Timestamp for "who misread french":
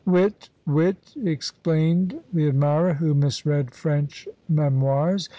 2.95-4.27